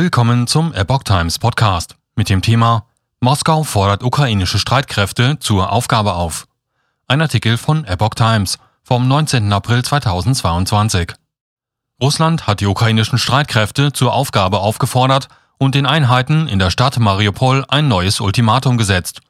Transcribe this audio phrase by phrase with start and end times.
[0.00, 2.86] Willkommen zum Epoch Times Podcast mit dem Thema
[3.18, 6.46] Moskau fordert ukrainische Streitkräfte zur Aufgabe auf.
[7.08, 9.52] Ein Artikel von Epoch Times vom 19.
[9.52, 11.14] April 2022.
[12.00, 15.26] Russland hat die ukrainischen Streitkräfte zur Aufgabe aufgefordert
[15.58, 19.20] und den Einheiten in der Stadt Mariupol ein neues Ultimatum gesetzt.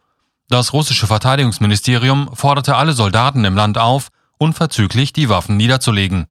[0.50, 6.26] Das russische Verteidigungsministerium forderte alle Soldaten im Land auf, unverzüglich die Waffen niederzulegen.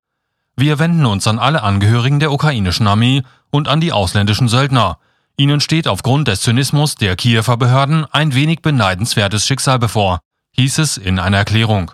[0.59, 3.21] Wir wenden uns an alle Angehörigen der ukrainischen Armee
[3.51, 4.97] und an die ausländischen Söldner.
[5.37, 10.19] Ihnen steht aufgrund des Zynismus der Kiewer Behörden ein wenig beneidenswertes Schicksal bevor,
[10.53, 11.91] hieß es in einer Erklärung.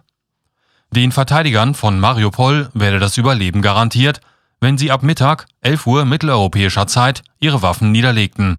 [0.91, 4.21] Den Verteidigern von Mariupol werde das Überleben garantiert,
[4.61, 8.55] wenn sie ab Mittag, 11 Uhr mitteleuropäischer Zeit, ihre Waffen niederlegten.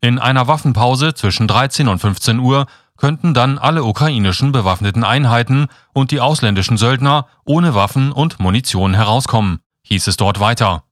[0.00, 2.66] In einer Waffenpause zwischen 13 und 15 Uhr
[2.96, 9.60] könnten dann alle ukrainischen bewaffneten Einheiten und die ausländischen Söldner ohne Waffen und Munition herauskommen,
[9.82, 10.84] hieß es dort weiter.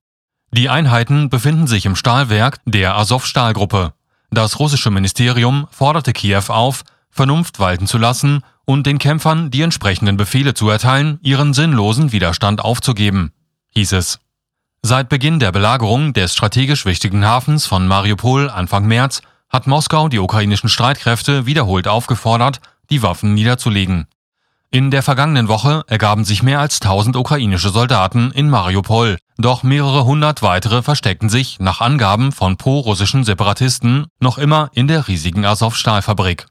[0.51, 3.95] Die Einheiten befinden sich im Stahlwerk der Azov-Stahlgruppe.
[4.30, 10.16] Das russische Ministerium forderte Kiew auf, Vernunft walten zu lassen und den Kämpfern die entsprechenden
[10.16, 13.33] Befehle zu erteilen, ihren sinnlosen Widerstand aufzugeben,
[13.70, 14.20] hieß es.
[14.83, 19.22] Seit Beginn der Belagerung des strategisch wichtigen Hafens von Mariupol Anfang März
[19.53, 24.06] hat Moskau die ukrainischen Streitkräfte wiederholt aufgefordert, die Waffen niederzulegen.
[24.70, 30.06] In der vergangenen Woche ergaben sich mehr als 1000 ukrainische Soldaten in Mariupol, doch mehrere
[30.06, 36.47] hundert weitere versteckten sich nach Angaben von pro-russischen Separatisten noch immer in der riesigen Azov-Stahlfabrik.